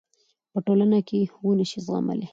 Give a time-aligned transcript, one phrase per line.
[0.51, 2.27] پـه ټـولـنـه کـې ونشـي زغـملـى.